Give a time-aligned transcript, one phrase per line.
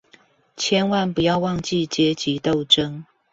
[0.57, 3.03] 千萬不要忘記階級鬥爭